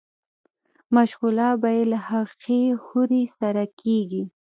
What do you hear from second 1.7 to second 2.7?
ئې له هغې